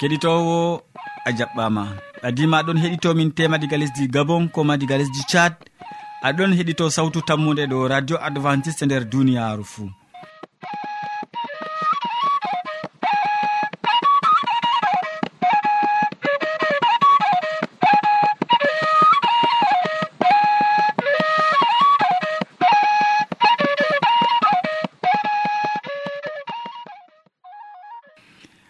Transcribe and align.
keɗitowo 0.00 0.82
a 1.28 1.30
jaɓɓama. 1.38 1.82
Adima 2.26 2.56
aɗon 2.60 2.78
heɗitomin 2.82 3.30
tema 3.36 3.56
diga 3.58 3.76
lesdi 3.80 4.08
gabon 4.14 4.48
koma 4.54 4.74
diga 4.80 4.96
lesdi 5.00 5.20
tchad. 5.28 5.54
Aɗon 6.28 6.52
heɗito 6.58 6.84
sawtu 6.96 7.20
tammude 7.28 7.64
ɗo 7.70 7.88
radio 7.88 8.16
adventiste 8.26 8.84
nder 8.86 9.04
duniyaru 9.12 9.64
fou 9.72 9.88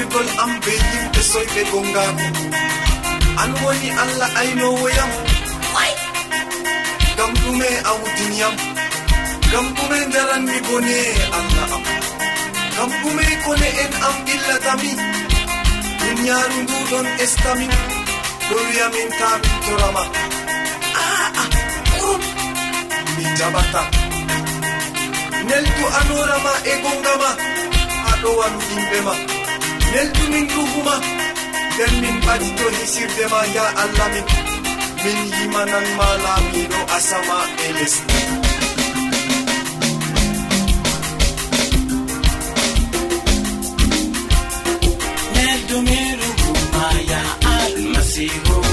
fajirgol 0.00 0.28
am 0.42 0.52
be 0.64 0.72
yimɓe 0.72 1.20
soyɓe 1.30 1.60
gongaku 1.70 2.26
an 3.42 3.50
woni 3.62 3.88
allah 4.02 4.30
aynowoyam. 4.40 5.10
Gam 7.16 7.32
ɗume 7.42 7.68
awdiniyam. 7.90 8.54
Gam 9.52 9.66
ɗume 9.76 9.98
daranmi 10.12 10.56
bone 10.66 10.96
allah 11.38 11.68
am. 11.76 11.82
Gam 12.76 12.90
ɗume 13.02 13.24
kone 13.44 13.68
en 13.82 13.92
am 14.06 14.16
ɓillatami 14.26 14.90
duniyaru 16.00 16.58
nduɗon 16.64 17.06
estamin 17.24 17.72
ɗowiyamin 18.48 19.08
ta 19.18 19.28
min 19.42 19.56
torama. 19.64 20.02
Ah, 21.02 21.30
Aa 21.40 21.46
ɓurum 21.90 22.22
mi 23.16 23.24
jaɓata 23.38 23.82
neldu 25.48 25.84
anorama 25.98 26.52
e 26.70 26.72
gongama. 26.82 27.30
Haɗowan 28.06 28.54
yimɓe 28.70 28.98
ma. 29.06 29.14
nelɗumin 29.92 30.46
ɗuhuma 30.54 30.94
nden 31.74 31.92
min 32.02 32.16
ɓadi 32.26 32.48
to 32.58 32.66
hisirde 32.76 33.24
ma 33.32 33.40
ya 33.54 33.64
allah 33.82 34.08
min. 34.14 34.26
Min 35.02 35.18
yimanan 35.36 35.86
ma 35.98 36.08
laamiɗo 36.24 36.80
asama 36.96 37.38
e 37.66 37.68
lesdi 37.76 38.20
sigo 48.10 48.69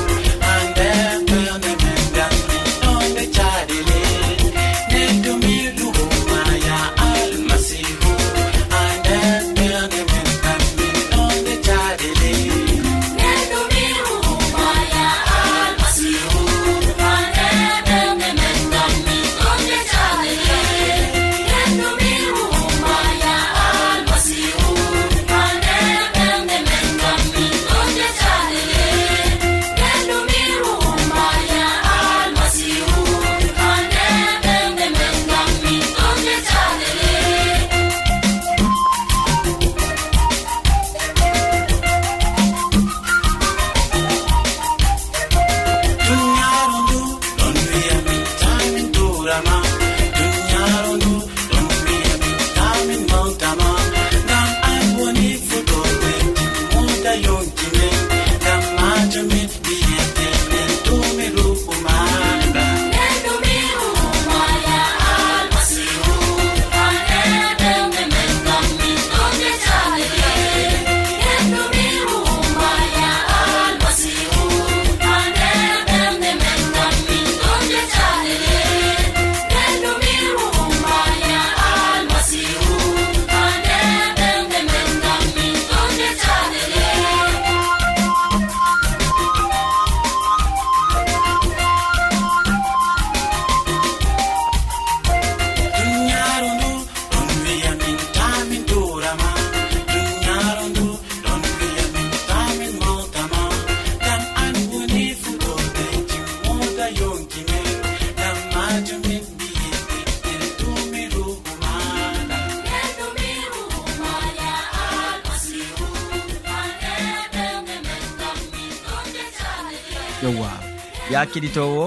keɗitowo 121.38 121.86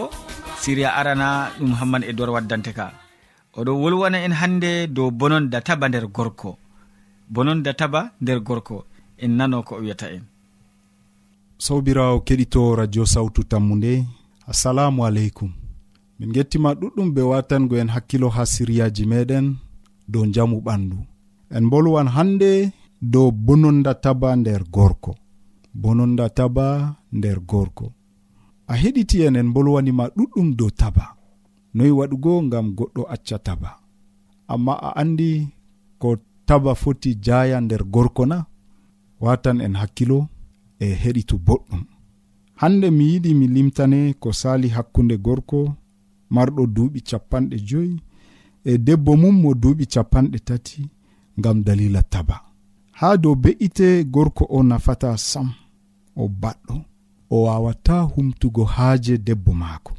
siriya 0.62 0.90
arana 1.00 1.50
ɗum 1.58 1.72
hamman 1.78 2.02
e 2.06 2.12
dor 2.18 2.30
waddante 2.34 2.70
ka 2.78 2.86
oɗo 3.58 3.72
wolwana 3.82 4.18
en 4.26 4.34
hannde 4.40 4.70
dow 4.96 5.10
bonon 5.10 5.44
da 5.52 5.58
taba 5.60 5.88
nder 5.88 6.06
gorko. 6.16 6.50
Bonon 7.34 7.58
da 7.64 7.72
taba 7.80 8.00
nder 8.22 8.38
gorko 8.46 8.76
en 9.22 9.32
nano 9.38 9.62
ko 9.66 9.74
o 9.74 9.80
wiyata 9.82 10.06
en. 10.16 10.22
Sobirawo 11.58 12.20
keɗito 12.26 12.62
radio 12.78 13.04
sawtu 13.06 13.42
tammu 13.50 13.74
nde 13.76 13.92
assalamu 14.50 15.00
aleykum. 15.06 15.50
Min 16.18 16.30
gettima 16.34 16.70
ɗuɗɗum 16.80 17.08
be 17.14 17.22
watango 17.30 17.74
en 17.76 17.90
hakkilo 17.94 18.28
ha 18.36 18.42
siriyaji 18.52 19.04
meɗen 19.10 19.46
dow 20.12 20.24
jamu 20.34 20.56
ɓandu. 20.66 20.98
En 21.56 21.64
bolwan 21.70 22.08
hannde 22.16 22.70
dow 23.02 23.28
bononda 23.46 23.94
taba 24.04 24.36
nder 24.36 24.62
gorko. 24.74 25.12
Bononda 25.74 26.26
taba 26.38 26.66
nder 27.12 27.38
gorko. 27.50 27.86
a 28.72 28.74
heɗiti 28.82 29.16
en 29.26 29.36
en 29.40 29.48
bolwanima 29.54 30.04
ɗuɗɗum 30.16 30.48
dow 30.58 30.70
taba. 30.80 31.04
Noyi 31.74 31.90
waɗugo 31.98 32.32
ngam 32.46 32.66
goɗɗo 32.78 33.02
acca 33.14 33.36
taba. 33.46 33.70
Amma 34.52 34.72
a 34.86 34.90
andi 35.00 35.28
ko 36.00 36.08
taba 36.48 36.72
foti 36.82 37.10
jaya 37.24 37.60
nder 37.60 37.82
gorko 37.94 38.22
na 38.30 38.38
watan 39.24 39.58
en 39.66 39.74
hakkilo 39.80 40.18
e 40.78 40.86
heɗitu 41.02 41.36
boɗɗum. 41.46 41.82
Hande 42.60 42.86
mi 42.96 43.04
yiɗi 43.12 43.30
mi 43.38 43.46
limtane 43.54 44.00
ko 44.22 44.28
sali 44.40 44.68
hakkunde 44.76 45.16
gorko 45.26 45.58
marɗo 46.34 46.62
duuɓi 46.74 47.00
capanɗe 47.08 47.56
joyi 47.68 47.94
e 48.70 48.72
debbo 48.86 49.12
mum 49.22 49.36
mo 49.42 49.50
duuɓi 49.62 49.84
capanɗe 49.94 50.38
tati 50.48 50.80
ngam 51.38 51.58
dalila 51.66 52.02
taba. 52.12 52.36
Ha 52.98 53.08
dow 53.22 53.34
be'ite 53.42 53.88
gorko 54.14 54.44
o 54.56 54.58
nafata 54.62 55.10
sam 55.30 55.48
o 56.16 56.24
baɗɗo. 56.42 56.89
o 57.30 57.42
wawata 57.42 58.00
humtugo 58.00 58.64
haaje 58.64 59.18
debbo 59.18 59.52
maako. 59.52 59.92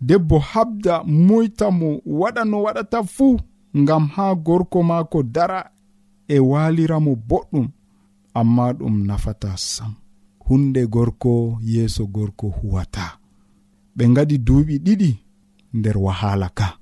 Debbo 0.00 0.38
habda 0.38 1.04
moyta 1.04 1.70
mo 1.70 2.00
waɗa 2.06 2.44
no 2.44 2.62
waɗata 2.62 3.02
fuu 3.02 3.40
ngam 3.76 4.06
haa 4.08 4.34
gorko 4.34 4.82
maako 4.82 5.22
dara 5.22 5.70
e 6.28 6.38
waaliramo 6.38 7.14
boɗɗum 7.28 7.68
amma 8.34 8.72
ɗum 8.72 9.06
nafata 9.06 9.56
sam. 9.56 9.94
Hunde 10.38 10.86
gorko 10.86 11.58
yeeso 11.62 12.06
gorko 12.06 12.48
huwata. 12.48 13.18
Ɓe 13.96 14.08
ngadi 14.08 14.38
duuɓi 14.38 14.78
ɗiɗi 14.84 15.10
nder 15.74 15.98
wahala 15.98 16.48
ka. 16.48 16.78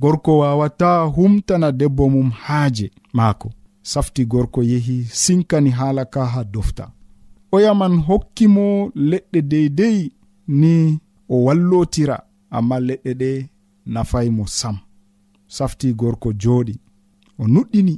Gorko 0.00 0.38
wawata 0.38 1.02
humtana 1.14 1.72
debbo 1.72 2.08
mum 2.08 2.30
haaje 2.30 2.90
maako. 3.12 3.50
Safti 3.82 4.24
gorko 4.26 4.62
yehi 4.62 5.04
sinkani 5.04 5.70
haala 5.70 6.04
ka 6.04 6.26
ha 6.26 6.44
dofta. 6.44 6.90
oyaman 7.52 7.94
hokkimo 8.06 8.92
leɗɗe 9.10 9.40
deydey 9.50 9.98
ni 10.60 10.72
o 11.28 11.44
wallotira 11.44 12.16
amma 12.56 12.76
leɗɗe 12.80 13.12
ɗe 13.20 13.30
nafaymo 13.86 14.46
sam. 14.46 14.76
Safti 15.56 15.88
gorko 15.94 16.28
jooɗi 16.42 16.74
o 17.38 17.44
nuɗɗini 17.52 17.94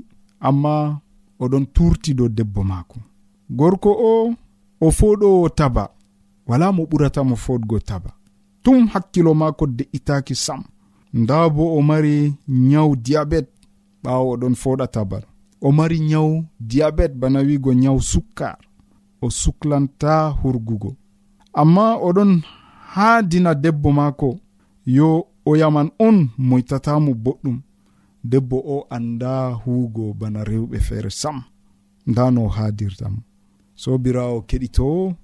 amma 0.48 1.00
oɗon 1.42 1.64
turti 1.74 2.14
dow 2.14 2.28
debbo 2.28 2.62
maako. 2.70 2.96
Gorko 3.58 3.90
o 4.10 4.34
o 4.80 4.90
foɗowo 4.98 5.48
taba 5.58 5.84
wala 6.48 6.66
mo 6.72 6.82
ɓuratamo 6.90 7.34
foɗgo 7.44 7.76
taba. 7.88 8.10
Tum 8.62 8.86
hakkilo 8.92 9.34
maako 9.34 9.66
de'itaki 9.66 10.34
sam. 10.34 10.62
Nda 11.14 11.48
bo 11.54 11.64
o 11.78 11.82
mari 11.82 12.34
nyawu 12.48 12.96
diyabet 12.96 13.48
ɓawo 14.02 14.24
oɗon 14.34 14.54
foɗa 14.62 14.86
tabar 14.94 15.22
o 15.60 15.72
mari 15.72 15.98
nyawu 16.00 16.44
diyabet 16.60 17.12
bana 17.20 17.40
wigo 17.40 17.72
nyawu 17.74 18.00
sukkar. 18.00 18.58
o 19.22 19.30
suklanta 19.30 20.12
hurgugo. 20.40 20.96
Amma 21.60 21.96
oɗon 22.06 22.42
haadina 22.94 23.54
debbo 23.54 23.92
maako 23.92 24.38
yo 24.86 25.26
o 25.44 25.56
yaman 25.56 25.90
on 25.98 26.28
moytatamo 26.38 27.12
boɗɗum 27.24 27.56
debbo 28.24 28.56
o 28.74 28.86
anda 28.90 29.32
huugo 29.62 30.14
bana 30.20 30.44
rewɓe 30.44 30.78
feere 30.86 31.10
sam 31.10 31.42
nda 32.06 32.30
no 32.30 32.48
haadirtamo 32.48 33.20
sobirawo 33.82 34.38
keɗitowo 34.48 35.14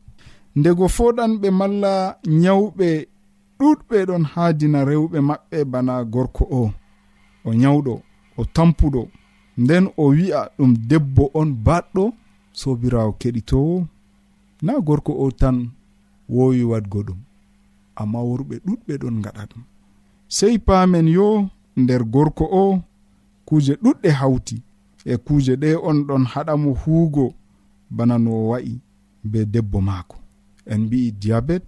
ndego 0.56 0.84
foɗanɓe 0.96 1.48
malla 1.50 1.92
nyawɓe 2.42 2.88
ɗuɗɓe 3.58 3.96
ɗon 4.08 4.24
haadina 4.32 4.84
rewɓe 4.84 5.18
maɓɓe 5.28 5.58
bana 5.72 5.94
gorko 6.12 6.44
o 6.50 6.72
o 7.44 7.50
nyawɗo 7.60 7.94
o 8.38 8.42
tampuɗo 8.54 9.02
nden 9.62 9.84
o 9.96 10.04
wi'a 10.16 10.40
ɗum 10.56 10.72
debbo 10.88 11.30
on 11.40 11.48
baɗɗo 11.66 12.04
sobirawo 12.60 13.12
keɗitowo 13.20 13.76
na 14.64 14.72
gorko 14.86 15.12
o 15.24 15.30
tan 15.40 15.56
wowi 16.34 16.62
wadgo 16.70 17.00
ɗum 17.06 17.20
amma 18.00 18.18
worɓe 18.28 18.54
ɗuɗɓe 18.66 18.92
ɗon 19.02 19.16
gaɗa 19.24 19.42
ɗum. 19.50 19.62
Sey 20.36 20.54
paamen 20.66 21.06
yo 21.16 21.28
nder 21.82 22.02
gorko 22.14 22.44
o 22.62 22.82
kuuje 23.46 23.72
ɗuɗɗe 23.82 24.08
hawti 24.20 24.56
e 25.04 25.14
kuuje 25.24 25.52
ɗe 25.62 25.68
on 25.88 25.98
ɗon 26.08 26.24
haɗamo 26.32 26.70
huugo 26.82 27.24
bana 27.96 28.14
no 28.24 28.30
o 28.40 28.48
wa'i 28.50 28.72
be 29.30 29.38
debbo 29.52 29.78
maako. 29.88 30.16
En 30.72 30.80
mbi'i 30.86 31.10
diyabet 31.20 31.64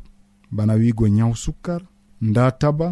bana 0.56 0.72
wiigo 0.80 1.04
nyaw 1.16 1.32
sukkar 1.42 1.82
nda 2.28 2.44
taba 2.60 2.88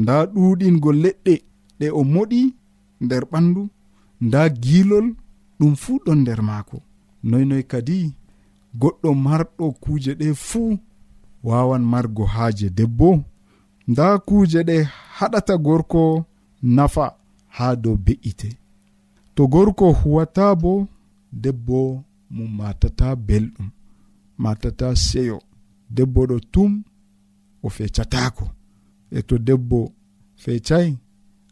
nda 0.00 0.14
ɗuuɗingo 0.32 0.90
leɗɗe 1.02 1.34
ɗe 1.78 1.86
o 1.90 2.00
moɗi 2.14 2.40
nder 3.04 3.24
ɓandu 3.30 3.62
nda 4.26 4.40
giilol 4.62 5.06
ɗum 5.58 5.72
fuu 5.82 5.98
ɗon 6.04 6.18
nder 6.22 6.40
maako. 6.48 6.76
noynoy 7.28 7.62
kadi 7.70 7.98
goɗɗo 8.80 9.08
marɗo 9.24 9.64
kuuje 9.82 10.12
ɗe 10.20 10.28
fuu 10.46 10.78
wawan 11.48 11.82
margo 11.92 12.24
haaje 12.34 12.68
debbo. 12.78 13.08
Nda 13.88 14.18
kuuje 14.26 14.60
ɗe 14.68 14.76
haɗata 15.16 15.54
gorko 15.66 16.02
nafa 16.62 17.06
ha 17.56 17.66
dow 17.82 17.96
be'ite. 18.04 18.50
To 19.34 19.42
gorko 19.52 19.92
huwata 19.92 20.54
bo 20.62 20.72
debbo 21.42 21.78
mum 22.30 22.50
matata 22.58 23.16
belɗum 23.26 23.68
matata 24.42 24.96
seyo. 25.06 25.38
Debbo 25.90 26.20
ɗo 26.30 26.36
tum 26.52 26.72
o 27.62 27.68
fecatako 27.76 28.44
e 29.10 29.22
to 29.28 29.38
debbo 29.38 29.92
fecay 30.42 30.88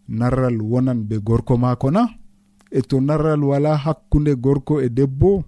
narral 0.08 0.56
wonan 0.70 1.00
be 1.08 1.16
gorko 1.28 1.54
maako 1.56 1.90
na. 1.90 2.02
E 2.70 2.80
to 2.88 2.96
narral 3.00 3.42
wala 3.50 3.76
hakkunde 3.84 4.32
gorko 4.44 4.74
e 4.82 4.88
debbo 4.88 5.44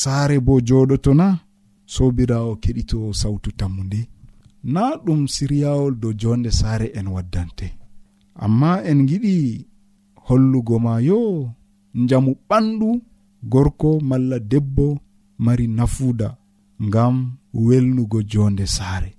saare 0.00 0.36
bo 0.46 0.54
joɗotona 0.68 1.26
sobirawo 1.94 2.52
keɗito 2.62 2.98
sawtu 3.20 3.48
tammu 3.58 3.82
nde 3.86 4.00
na 4.72 4.82
ɗum 5.04 5.20
siryawol 5.34 5.94
dow 6.02 6.12
jonde 6.20 6.50
saare 6.60 6.86
en 6.98 7.06
waddante. 7.14 7.66
Amma 8.44 8.70
en 8.90 9.00
giɗi 9.08 9.34
hollugo 10.26 10.76
ma 10.84 10.92
yo 11.08 11.18
njamu 12.02 12.32
ɓandu 12.48 12.88
gorko 13.52 13.90
malla 14.08 14.38
debbo 14.50 14.86
mari 15.44 15.66
nafuda 15.78 16.28
ngam 16.86 17.16
welnugo 17.66 18.18
jonde 18.32 18.66
saare. 18.76 19.10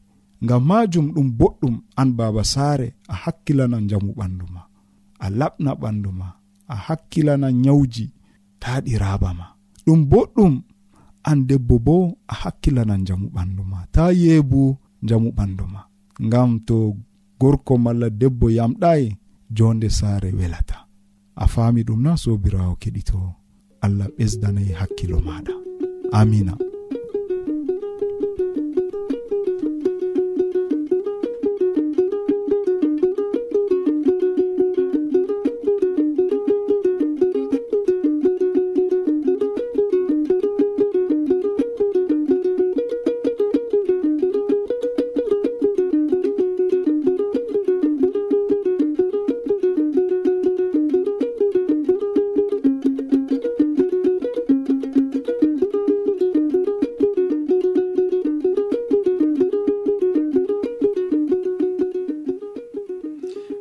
Ngam 0.43 0.61
majum 0.69 1.07
ɗum 1.13 1.27
boɗɗum 1.39 1.75
an 1.99 2.09
baba 2.17 2.43
saare 2.53 2.87
a 3.07 3.13
hakkilana 3.23 3.77
njamu 3.85 4.09
ɓandu 4.19 4.45
ma 4.55 4.61
a 5.19 5.27
laɓna 5.39 5.71
ɓandu 5.81 6.09
ma 6.19 6.27
a 6.67 6.75
hakkilana 6.85 7.47
nyawji 7.63 8.05
taɗi 8.61 8.93
raaba 9.03 9.31
ma. 9.39 9.56
ɗum 9.87 10.01
boɗɗum. 10.11 10.53
An 11.29 11.39
debbo 11.49 11.75
bo 11.85 11.95
a 12.27 12.33
hakkillanan 12.41 13.01
jamu 13.07 13.27
ɓandu 13.35 13.63
ma. 13.71 13.79
Ta 13.93 14.03
yeebu 14.21 14.61
jamu 15.07 15.29
ɓandu 15.37 15.63
ma. 15.73 15.81
Ngam 16.25 16.49
to 16.67 16.77
gorko 17.39 17.73
malla 17.77 18.07
debbo 18.09 18.45
yamɗayi 18.57 19.07
jonde 19.57 19.87
saare 19.89 20.29
welata. 20.39 20.77
A 21.35 21.45
faami 21.53 21.81
ɗum 21.87 22.01
na 22.05 22.11
sobirawo 22.23 22.73
keɗito. 22.81 23.17
Allah 23.85 24.07
ɓesdanayi 24.17 24.71
hakkilo 24.79 25.17
maɗa. 25.27 25.53
Amina. 26.19 26.53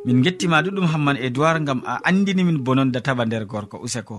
min 0.07 0.21
gettima 0.23 0.61
ɗuɗum 0.63 0.87
hamman 0.93 1.17
edoird 1.27 1.63
gam 1.67 1.79
a 1.91 1.93
andini 2.09 2.43
min 2.47 2.59
bononda 2.65 2.99
taba 3.01 3.23
nder 3.25 3.43
gorko 3.51 3.77
useko. 3.85 4.17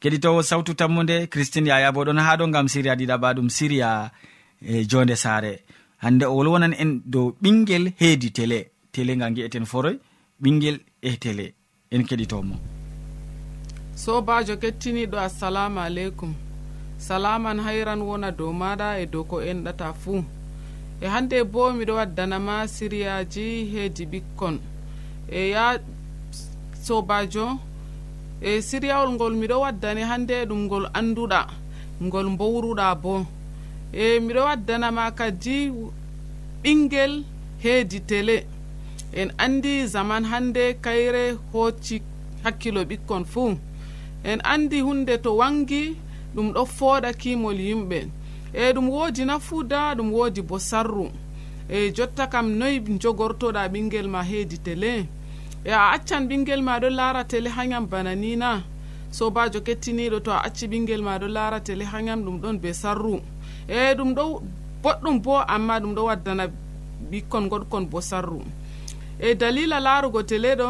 Keɗitowo 0.00 0.40
sawtu 0.48 0.72
tammude 0.80 1.16
christine 1.32 1.68
yaya 1.72 1.92
bo 1.94 2.04
ɗon 2.04 2.20
ha 2.26 2.36
ɗo 2.38 2.44
gam 2.54 2.68
siriya 2.72 2.94
ɗiɗaɓa 3.00 3.28
ɗum 3.36 3.48
siriya 3.56 3.88
e 4.60 4.84
jonde 4.90 5.16
saare. 5.16 5.52
Hande 6.02 6.24
o 6.26 6.34
wolwonan 6.36 6.74
en 6.82 6.92
dow 7.12 7.26
ɓinguel 7.42 7.84
heedi 8.00 8.28
télé 8.36 8.58
télé 8.92 9.16
ga 9.16 9.30
gi'eten 9.34 9.66
foroy 9.70 9.96
ɓinguel 10.42 10.76
e 11.08 11.10
télé 11.22 11.54
en 11.94 12.02
keɗitomo. 12.08 12.54
Sobajo 13.94 14.54
kettiniɗo 14.62 15.16
assalamu 15.18 15.78
aleykum. 15.80 16.32
Salaman 16.98 17.58
hayran 17.66 18.00
wona 18.08 18.30
dow 18.38 18.52
maɗa 18.52 19.00
e 19.02 19.06
dow 19.06 19.24
ko 19.24 19.36
enɗata 19.40 19.94
fuu. 20.02 20.22
E 21.00 21.06
hande 21.06 21.36
bo 21.52 21.72
miɗo 21.72 21.94
waddanama 22.00 22.68
siriyaji 22.68 23.46
heedi 23.72 24.04
ɓikkon. 24.12 24.75
e 25.30 25.50
ya 25.50 25.78
sobajo 26.82 27.58
e 28.40 28.62
siryawol 28.62 29.10
ngol 29.12 29.34
miɗo 29.34 29.60
waddani 29.60 30.02
hande 30.02 30.44
ɗum 30.46 30.60
ngol 30.66 30.86
anduɗa 30.94 31.46
ngol 32.02 32.26
mbowruɗa 32.30 32.94
bo. 33.02 33.26
E 33.92 34.20
miɗo 34.20 34.40
waddanama 34.44 35.10
kadi 35.10 35.72
ɓinguel 36.62 37.24
heedi 37.62 38.00
télé 38.00 38.46
en 39.12 39.32
andi 39.38 39.86
zaman 39.86 40.24
hande 40.24 40.76
kayre 40.80 41.36
hocci 41.52 42.02
hakkilo 42.44 42.84
ɓikkon 42.84 43.24
fuu 43.24 43.56
en 44.24 44.40
andi 44.44 44.80
hunde 44.80 45.18
to 45.22 45.36
wangi 45.36 45.96
ɗum 46.34 46.52
ɗo 46.52 46.64
fooɗa 46.66 47.12
kimol 47.12 47.60
yimɓe. 47.60 48.08
E 48.52 48.72
ɗum 48.72 48.88
woodi 48.90 49.24
nafuuda 49.24 49.94
ɗum 49.94 50.12
woodi 50.12 50.42
bo 50.42 50.58
sarru. 50.58 51.10
E 51.68 51.90
jotta 51.92 52.26
kam 52.26 52.46
noyi 52.58 52.80
jogortoɗa 53.00 53.68
ɓinguel 53.68 54.08
ma 54.08 54.22
heedi 54.22 54.58
télé 54.58 55.06
e 55.66 55.72
a 55.72 55.90
accan 55.94 56.28
ɓingel 56.28 56.62
maɗo 56.62 56.88
laara 56.98 57.24
tele 57.24 57.50
hayam 57.50 57.86
bana 57.90 58.14
ni 58.14 58.36
na. 58.36 58.62
Sobajo 59.10 59.60
kettiniɗo 59.66 60.18
to 60.24 60.30
a 60.30 60.38
acci 60.46 60.66
ɓingel 60.68 61.02
maɗo 61.02 61.26
laara 61.28 61.58
tele 61.60 61.84
hayam 61.84 62.22
ɗum 62.24 62.36
ɗon 62.42 62.56
be 62.62 62.72
sarru. 62.72 63.20
E 63.68 63.94
ɗum 63.98 64.14
ɗo 64.14 64.42
boɗɗum 64.82 65.16
bo 65.22 65.34
amma 65.54 65.80
ɗum 65.82 65.94
ɗo 65.96 66.02
waddana 66.04 66.44
ɓikkon 67.10 67.48
goɗkon 67.50 67.84
bo 67.90 68.00
sarru. 68.00 68.40
Eh, 69.18 69.30
e 69.30 69.34
dalila 69.34 69.80
laarugo 69.80 70.22
tele 70.22 70.54
ɗo 70.54 70.68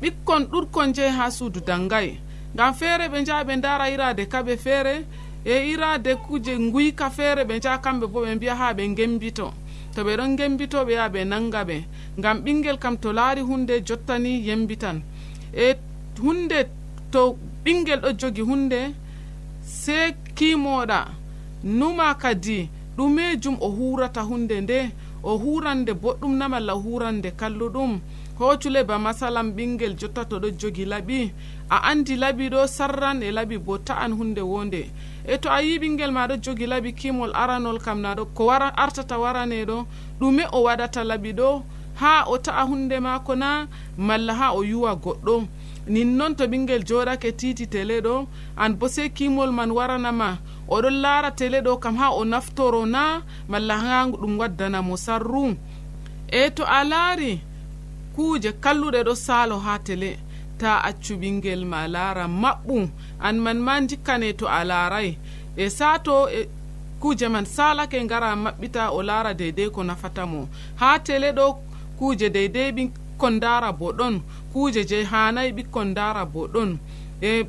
ɓikkon 0.00 0.42
ɗuɗkon 0.52 0.94
jeyi 0.94 1.10
ha 1.10 1.30
suudu 1.30 1.60
dangay 1.60 2.18
ngam 2.54 2.74
feere 2.74 3.08
ɓe 3.12 3.20
njaha 3.22 3.44
ɓe 3.44 3.56
ndara 3.56 3.90
irade 3.90 4.24
kaɓe 4.32 4.56
feere 4.56 5.04
eh, 5.44 5.52
e 5.52 5.70
irade 5.72 6.16
kuje 6.26 6.56
nguyka 6.58 7.10
feere 7.10 7.44
ɓe 7.44 7.58
njaha 7.58 7.78
kamɓe 7.84 8.06
bo 8.06 8.20
ɓe 8.24 8.34
mbiya 8.36 8.54
ha 8.56 8.72
ɓe 8.72 8.88
ngembito. 8.88 9.52
to 9.94 10.02
ɓe 10.04 10.16
ɗon 10.16 10.36
gembito 10.36 10.78
ɓe 10.86 10.92
yaha 10.92 11.08
ɓe 11.08 11.24
nanga 11.24 11.64
ɓe. 11.64 11.76
Ngam 12.18 12.36
ɓingel 12.44 12.78
kam 12.78 12.96
to 12.98 13.12
laari 13.12 13.42
hunde 13.42 13.74
jottani 13.86 14.32
yembitan. 14.46 15.02
E 15.54 15.74
hunde 16.22 16.58
to 17.12 17.36
ɓingel 17.64 18.00
ɗo 18.00 18.10
jogi 18.20 18.42
hunde 18.42 18.94
sey 19.62 20.12
kimoɗa 20.36 20.98
numa 21.62 22.14
kadi 22.14 22.68
ɗumejum 22.96 23.56
o 23.60 23.68
hurata 23.70 24.22
hunde 24.22 24.60
nde. 24.60 24.78
o 25.24 25.38
hurande 25.38 25.92
boɗɗum 26.02 26.36
na 26.36 26.48
malla 26.48 26.72
hurande 26.74 27.30
kalluɗum. 27.40 28.00
Hocule 28.38 28.84
ba 28.84 28.98
masalam 28.98 29.52
ɓingel 29.56 29.94
jotta 29.98 30.24
to 30.24 30.38
ɗo 30.38 30.50
jogi 30.60 30.84
laɓi. 30.84 31.32
A 31.70 31.76
andi 31.90 32.16
laɓi 32.16 32.50
ɗo 32.50 32.66
sarran 32.66 33.22
e 33.22 33.30
laɓi 33.30 33.58
bo 33.58 33.78
ta'an 33.78 34.12
hunde 34.12 34.42
wonde 34.42 34.90
e 35.26 35.38
to 35.38 35.48
a 35.50 35.62
yi 35.62 35.78
ɓingel 35.78 36.12
ma 36.12 36.26
ɗo 36.28 36.36
jogi 36.42 36.66
laɓi 36.66 36.92
kimol 36.94 37.32
aranol 37.34 37.78
kam 37.80 38.00
naɗo 38.02 38.26
ko 38.34 38.46
wara 38.46 38.68
artata 38.76 39.16
waraneɗo 39.18 39.86
ɗume 40.20 40.44
o 40.52 40.62
waɗata 40.66 41.04
laɓi 41.04 41.32
ɗo. 41.32 41.62
Ha 42.00 42.24
o 42.26 42.36
ta'a 42.38 42.64
hunde 42.66 43.00
mako 43.00 43.34
na 43.36 43.66
malla 43.96 44.34
ha 44.34 44.52
o 44.52 44.62
yuwa 44.62 44.94
goɗɗo. 44.96 45.46
Nin 45.86 46.16
noon 46.16 46.34
to 46.34 46.44
ɓingel 46.46 46.82
joɗake 46.84 47.32
titi 47.36 47.66
tele 47.66 48.00
ɗo 48.00 48.26
an 48.56 48.74
bo 48.74 48.88
sei 48.88 49.08
kimol 49.10 49.52
man 49.52 49.70
waranama. 49.70 50.38
oɗon 50.68 50.96
laara 51.02 51.30
tele 51.30 51.60
ɗo 51.60 51.76
kam 51.80 51.96
ha 51.96 52.10
o 52.10 52.24
naftoro 52.24 52.86
na 52.86 53.22
malla 53.48 53.76
ha 53.78 54.06
ɗum 54.06 54.38
waddanamo 54.38 54.96
sarru. 54.96 55.56
E 56.28 56.50
to 56.50 56.64
a 56.64 56.84
laari 56.84 57.40
kuuje 58.16 58.52
kalluɗe 58.52 59.00
ɗo 59.06 59.14
saalo 59.14 59.58
ha 59.58 59.78
tele 59.78 60.18
ta 60.58 60.82
accu 60.88 61.14
ɓingel 61.20 61.64
ma 61.66 61.86
laara 61.88 62.26
maɓɓu. 62.28 62.88
An 63.20 63.36
man 63.38 63.58
ma 63.60 63.80
jikkane 63.80 64.36
to 64.38 64.46
a 64.46 64.64
laaray. 64.64 65.16
E 65.56 65.70
Sato 65.70 66.28
e 66.28 66.48
kuuje 67.00 67.28
man 67.28 67.44
salake 67.44 68.04
ngara 68.04 68.34
maɓɓita 68.36 68.90
o 68.90 69.02
laara 69.02 69.34
deydey 69.34 69.70
ko 69.70 69.82
nafatamo 69.84 70.48
ha 70.80 70.98
tele 70.98 71.32
ɗo 71.32 71.46
kuuje 71.98 72.30
deydey 72.30 72.70
ɓikkon 72.72 73.34
ndara 73.36 73.72
bo 73.72 73.92
ɗon 73.92 74.20
kuuje 74.52 74.84
je 74.84 75.04
hanayi 75.04 75.52
ɓikkon 75.52 75.84
ndara 75.92 76.24
bo 76.24 76.46
ɗon 76.54 76.78
e 77.20 77.44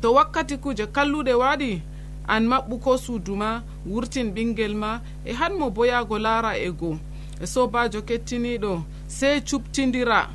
to 0.00 0.12
wakkati 0.14 0.56
kuuje 0.58 0.86
kalluɗe 0.86 1.32
waɗi 1.42 1.80
an 2.28 2.46
maɓɓu 2.50 2.78
ko 2.84 2.96
suuduma 2.98 3.62
wurtin 3.86 4.30
ɓingel 4.34 4.74
ma 4.74 5.00
e 5.24 5.32
hanmo 5.32 5.70
boyago 5.70 6.18
laara 6.18 6.52
e 6.58 6.70
goo. 6.70 6.98
E 7.40 7.46
sobajo 7.46 8.00
kettiniɗo 8.02 8.82
sey 9.06 9.40
cuɓtidira 9.40 10.28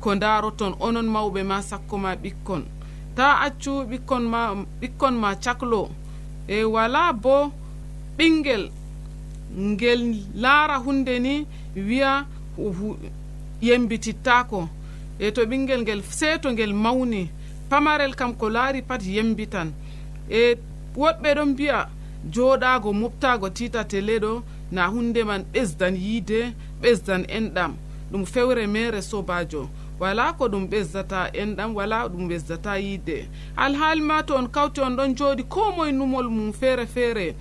ko 0.00 0.14
daroton 0.14 0.74
onon 0.80 1.08
mawɓe 1.14 1.42
ma 1.42 1.62
sakko 1.62 1.98
ma 1.98 2.14
ɓikkon. 2.22 2.62
Ta 3.16 3.26
accu 3.46 3.70
ɓikkon 3.90 4.24
ma 4.32 4.40
ɓikkon 4.80 5.14
ma 5.22 5.34
caklo. 5.44 5.90
E 6.48 6.64
wala 6.64 7.12
bo 7.12 7.52
ɓingel 8.18 8.70
ngel 9.56 10.00
laara 10.34 10.76
hunde 10.78 11.18
ni 11.18 11.46
wiya 11.76 12.26
yembitittako 13.62 14.68
e 15.18 15.30
to 15.32 15.42
ɓingel 15.44 15.82
ngel 15.82 16.02
seeto 16.02 16.52
ngel 16.52 16.72
mawni 16.74 17.30
pamarel 17.70 18.14
kam 18.14 18.34
ko 18.34 18.48
laari 18.48 18.82
pat 18.82 19.02
yembitan. 19.02 19.72
E 20.30 20.56
woɗɓe 20.96 21.34
ɗon 21.34 21.48
mbi'a 21.52 21.88
joɗago 22.32 22.92
moftago 22.92 23.48
titatele 23.50 24.18
ɗo 24.20 24.42
na 24.70 24.86
hunde 24.86 25.24
man 25.24 25.44
ɓesdan 25.52 25.94
yiide 25.96 26.54
ɓesdan 26.82 27.24
enɗam. 27.28 27.74
Ɗum 28.12 28.24
fewre 28.26 28.66
mere 28.66 29.02
sobajo 29.02 29.68
wala 30.00 30.32
ko 30.32 30.48
ɗum 30.48 30.68
ɓesdata 30.68 31.30
enɗam 31.32 31.74
wala 31.74 32.08
ɗum 32.08 32.28
ɓesdata 32.28 32.78
yiide. 32.78 33.28
Alhaali 33.56 34.00
ma 34.02 34.22
to 34.22 34.34
on 34.36 34.46
kawti 34.48 34.80
on 34.80 34.96
ɗon 34.96 35.14
jooɗi 35.16 35.48
ko 35.48 35.72
moye 35.76 35.92
numol 35.92 36.28
mum 36.30 36.52
feere 36.52 36.86
feere 36.86 37.34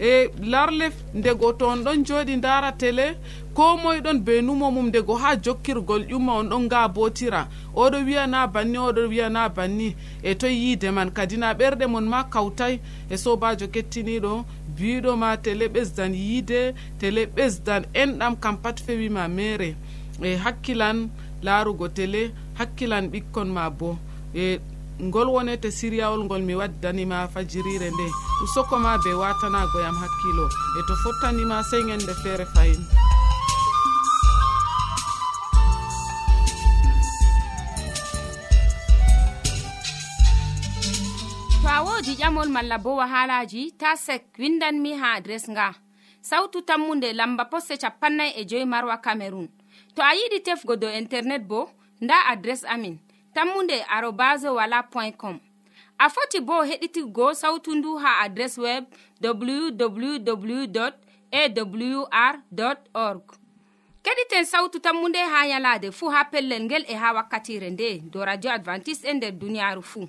e 0.00 0.28
larle 0.42 0.90
ndego 1.14 1.52
to 1.52 1.66
on 1.68 1.84
ɗon 1.84 2.04
jooɗi 2.04 2.36
ndara 2.36 2.72
télé 2.72 3.16
ko 3.54 3.76
moye 3.76 4.00
ɗon 4.00 4.18
be 4.24 4.40
numo 4.42 4.70
mum 4.70 4.86
ndego 4.88 5.14
ha 5.14 5.36
jokkirgol 5.36 6.02
ƴumma 6.10 6.32
on 6.40 6.48
ɗon 6.48 6.68
ga 6.68 6.88
botira 6.88 7.48
oɗo 7.74 7.98
wiyana 8.06 8.46
banni 8.46 8.78
oɗo 8.78 9.08
wiyana 9.08 9.48
banni. 9.48 9.94
E 10.22 10.34
toye 10.34 10.52
yiide 10.54 10.90
man 10.90 11.10
kadi 11.10 11.36
na 11.36 11.54
ɓerɗe 11.54 11.86
mon 11.86 12.02
ma 12.08 12.24
kawtay 12.24 12.80
e 13.10 13.16
sobajo 13.16 13.66
kettiniɗo 13.68 14.44
biɗo 14.76 15.16
ma 15.16 15.36
télé 15.36 15.68
ɓesdan 15.68 16.12
yiide 16.14 16.74
télé 16.98 17.26
ɓesdan 17.26 17.84
enɗam 17.94 18.36
kam 18.40 18.56
pat 18.58 18.80
fewima 18.84 19.28
mere 19.28 19.76
e 20.22 20.36
hakkilan 20.36 21.08
laarugo 21.42 21.88
télé 21.88 22.30
hakkilan 22.58 23.08
ɓikkon 23.12 23.46
ma 23.48 23.70
bo. 23.70 23.96
E 24.34 24.58
ngol 25.02 25.28
wonete 25.28 25.70
siriyawol 25.70 26.24
ngol 26.24 26.42
mi 26.42 26.54
waddanima 26.54 27.28
fajirire 27.28 27.90
nde. 27.90 28.08
Usokoma 28.44 28.98
be 29.02 29.12
watanagoyam 29.14 29.94
hakkilo. 29.96 30.46
E 30.78 30.80
to 30.86 30.94
fottanima 31.02 31.62
sey 31.64 31.82
ñande 31.82 32.14
feere 32.22 32.46
fayin. 32.54 32.82
To 41.62 41.68
a 41.68 41.82
wodi 41.82 42.14
ƴamol 42.20 42.48
malla 42.48 42.78
bo 42.78 42.96
wahalaji 42.96 43.72
ta 43.78 43.96
sek 43.96 44.24
windanmi 44.38 44.92
ha 45.00 45.14
adres 45.16 45.48
nga. 45.50 45.74
Sautu 46.22 46.62
tammunde 46.62 47.12
lamba 47.12 47.44
poste 47.44 47.76
capannay 47.76 48.32
e 48.36 48.44
joyi 48.44 48.64
marwa 48.64 48.96
camerun 49.04 49.48
to 49.94 50.00
a 50.02 50.12
yiɗi 50.18 50.38
tefgo 50.46 50.76
dow 50.76 50.88
internet 50.90 51.42
bo 51.46 51.70
nda 52.00 52.14
adres 52.32 52.64
amin. 52.64 53.03
tammunde 53.34 53.82
arobas 53.96 54.44
wala 54.44 54.82
point 54.82 55.16
com. 55.16 55.38
A 55.98 56.08
foti 56.08 56.40
bo 56.40 56.62
heɗitigo 56.64 57.34
sautu 57.34 57.74
ndu 57.74 57.96
ha 57.98 58.20
adres 58.24 58.58
web 58.58 58.84
www 59.22 60.88
awr 61.32 62.34
org. 62.94 63.22
Keɗiten 64.04 64.44
sautu 64.44 64.78
tammu 64.80 65.08
nde 65.08 65.18
ha 65.18 65.46
yalade 65.46 65.90
fuu 65.90 66.10
ha 66.14 66.24
pellel 66.24 66.62
ngel 66.64 66.84
e 66.88 66.94
ha 66.94 67.12
wakkatire 67.16 67.70
nde 67.70 68.02
do 68.12 68.24
radio 68.24 68.50
advantice'e 68.52 69.10
e 69.10 69.14
nder 69.14 69.32
duniyaru 69.32 69.82
fuu 69.82 70.08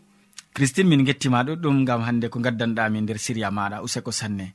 christine 0.54 0.90
min 0.90 1.04
gettima 1.06 1.44
ɗuɗɗum 1.44 1.86
gam 1.86 2.02
hande 2.08 2.28
ko 2.30 2.40
gaddanɗami 2.40 3.02
nder 3.02 3.18
siriya 3.18 3.52
maɗa 3.52 3.84
useko 3.86 4.12
sanne. 4.12 4.54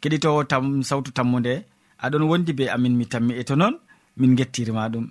Keɗitowo 0.00 0.44
tam 0.44 0.82
sautu 0.82 1.10
tammude 1.12 1.64
aɗon 2.04 2.22
wondi 2.28 2.52
be 2.52 2.64
amin 2.74 2.96
mi 2.96 3.06
tammi 3.06 3.32
e 3.40 3.44
to 3.44 3.56
noon 3.56 3.74
min 4.16 4.36
gettirima 4.36 4.88
ɗum 4.92 5.06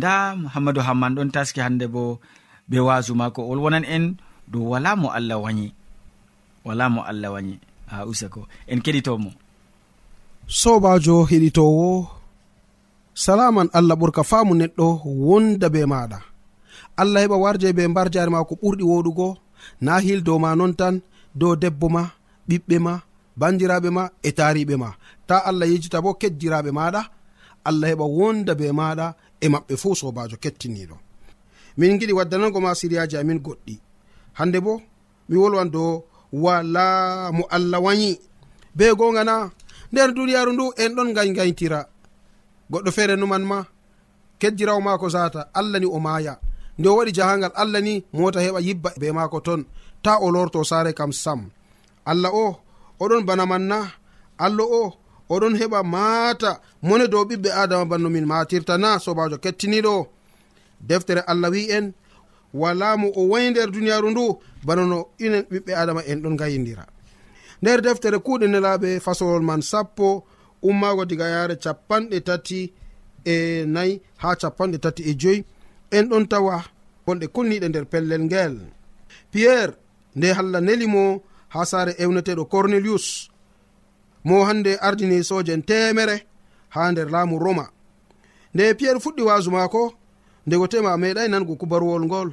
nda 0.00 0.12
hammadou 0.54 0.80
hamman 0.88 1.12
ɗon 1.16 1.28
taski 1.34 1.60
hande 1.64 1.86
bo 1.94 2.02
be 2.68 2.78
wasu 2.86 3.12
mako. 3.20 3.40
Ol 3.50 3.58
wonan 3.64 3.84
en 3.94 4.04
dow 4.52 4.64
wala 4.72 4.90
mo 5.00 5.08
allah 5.18 5.36
wayi 5.44 5.68
wala 6.66 6.84
mo 6.94 7.00
allah 7.10 7.30
wayi 7.34 7.54
ha 7.90 7.96
usako 8.10 8.40
en 8.72 8.80
keɗitomo 8.84 9.30
sobajo 10.60 11.16
heɗitowo 11.30 11.88
salaman 13.24 13.68
allah 13.78 13.96
ɓurka 14.00 14.22
faamu 14.30 14.52
neɗɗo 14.60 14.86
wonda 15.26 15.68
be 15.74 15.80
maɗa. 15.92 16.18
Allah 17.00 17.20
heɓa 17.24 17.36
warje 17.44 17.68
be 17.76 17.82
mbar 17.92 18.08
jare 18.14 18.30
ma 18.34 18.44
ko 18.48 18.54
ɓurɗi 18.62 18.84
woɗugo. 18.90 19.28
Na 19.84 19.92
hil 20.04 20.20
dow 20.26 20.38
ma 20.42 20.50
non 20.58 20.72
tan 20.80 20.94
dow 21.40 21.52
debbo 21.62 21.86
ma 21.96 22.02
ɓiɓɓe 22.48 22.76
ma 22.86 22.94
bandiraɓe 23.40 23.88
ma 23.96 24.02
e 24.22 24.30
tariɓe 24.38 24.74
ma. 24.82 24.88
Ta 25.28 25.36
allah 25.48 25.66
yejjita 25.70 25.98
bo 26.04 26.10
keddiraɓe 26.20 26.70
maɗa. 26.78 27.02
Allah 27.68 27.88
heɓa 27.92 28.04
wonda 28.18 28.52
be 28.60 28.66
maɗa. 28.80 29.06
e 29.40 29.46
maɓɓe 29.52 29.74
fuu 29.82 29.94
sobajo 30.00 30.36
kettiniɗo. 30.42 30.96
Min 31.78 31.98
giɗi 31.98 32.12
waddanago 32.18 32.58
ma 32.64 32.70
siriyaji 32.80 33.16
amin 33.16 33.38
goɗɗi. 33.46 33.74
Hande 34.38 34.58
bo 34.64 34.72
mi 35.28 35.36
wolwan 35.40 35.70
dow 35.74 36.04
wala 36.32 36.84
mo 37.36 37.44
allah 37.56 37.80
wayi 37.86 38.10
be 38.76 38.84
gonga 38.98 39.22
na 39.24 39.34
nder 39.92 40.08
duniyaru 40.14 40.52
ndu 40.52 40.64
en 40.82 40.94
ɗon 40.96 41.12
gay 41.16 41.30
gaytira 41.36 41.80
goɗɗo 42.70 42.90
feere 42.96 43.14
numan 43.16 43.42
ma 43.50 43.58
kejjirawo 44.40 44.80
mako 44.86 45.06
sata 45.14 45.40
allah 45.58 45.78
ni 45.80 45.86
o 45.86 45.98
maya 46.06 46.34
nde 46.78 46.86
o 46.88 46.94
waɗi 46.98 47.12
jahangal 47.16 47.52
allah 47.62 47.80
ni 47.86 47.92
mota 48.12 48.40
heɓa 48.44 48.60
yibba 48.66 48.90
e 48.96 48.98
be 49.00 49.08
mako 49.12 49.38
ton. 49.46 49.62
Ta 50.04 50.12
o 50.24 50.30
lorto 50.34 50.60
sare 50.70 50.92
kam 50.98 51.12
sam. 51.12 51.40
Allah 52.10 52.30
o 52.32 52.46
oɗon 53.02 53.22
bana 53.28 53.44
man 53.50 53.64
na. 53.70 53.78
Allah 54.38 54.64
o 54.80 54.82
oɗon 55.34 55.54
heɓa 55.60 55.80
maata. 55.82 56.60
Mone 56.82 57.06
dow 57.12 57.24
ɓiɓɓe 57.24 57.50
adama 57.62 57.84
banno 57.90 58.08
min 58.10 58.26
matirta 58.26 58.74
na 58.78 58.98
sobajo 59.04 59.36
kettiniɗo. 59.44 59.94
Deftere 60.88 61.22
allah 61.30 61.50
wi 61.54 61.62
en 61.76 61.92
wala 62.54 62.96
mo 62.96 63.12
o 63.14 63.28
wayi 63.28 63.50
nder 63.50 63.70
duniyaru 63.70 64.10
ndu 64.10 64.38
bana 64.66 64.84
no 64.86 65.08
inen 65.18 65.44
ɓiɓɓe 65.50 65.72
adama 65.74 66.02
en 66.10 66.22
ɗon 66.22 66.36
gayidira 66.36 66.86
nder 67.62 67.80
deftere 67.82 68.18
kuuɗe 68.18 68.46
nelaɓe 68.48 69.00
fasolol 69.00 69.42
man 69.42 69.62
sappo 69.62 70.24
ummago 70.62 71.04
diga 71.04 71.26
yaare 71.28 71.56
capanɗe 71.56 72.20
tati 72.20 72.72
e 73.24 73.64
nayi 73.66 74.00
ha 74.16 74.34
capanɗe 74.40 74.78
tati 74.78 75.02
e 75.02 75.14
joyi 75.14 75.44
en 75.90 76.08
ɗon 76.10 76.26
tawa 76.28 76.64
bonɗe 77.06 77.26
kulniɗe 77.34 77.68
nder 77.68 77.86
pellel 77.86 78.22
ngel. 78.24 78.54
Piyerre 79.30 79.74
nde 80.16 80.32
allah 80.32 80.60
nelimo 80.60 81.22
ha 81.48 81.64
saare 81.64 81.92
ewneteɗo 81.98 82.44
cornelius. 82.48 83.29
mo 84.24 84.44
hande 84.44 84.76
ardini 84.76 85.24
sojen 85.24 85.62
temere 85.62 86.26
ha 86.68 86.92
nder 86.92 87.10
laamu 87.10 87.38
roma. 87.38 87.68
Nde 88.54 88.74
piyerre 88.74 89.00
fuɗɗi 89.00 89.22
wasu 89.22 89.50
maako 89.50 89.92
ndego 90.46 90.66
tema 90.66 90.96
meeɗai 90.96 91.28
nango 91.28 91.56
kubaruwol 91.56 92.04
ngol. 92.04 92.30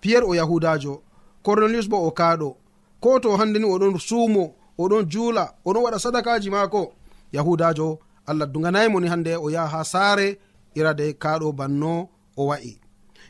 Piyerre 0.00 0.26
o 0.26 0.34
yahudajo 0.34 1.02
cornelius 1.42 1.88
bo 1.88 1.96
o 2.06 2.10
kaaɗo. 2.10 2.56
Ko 3.00 3.18
to 3.20 3.36
hande 3.36 3.58
ni 3.58 3.64
oɗon 3.66 3.98
suumo 3.98 4.54
oɗon 4.78 5.04
juula 5.10 5.54
oɗon 5.66 5.82
waɗa 5.84 5.98
sadakaji 5.98 6.50
maako 6.50 6.92
yahudajo 7.32 7.98
allah 8.26 8.46
duganaymo 8.52 9.00
ni 9.00 9.08
hande 9.08 9.36
o 9.36 9.50
yaha 9.50 9.78
ha 9.78 9.84
saare 9.84 10.38
irade 10.74 11.12
kaaɗo 11.18 11.52
banno 11.52 12.08
o 12.36 12.46
wa'i. 12.46 12.78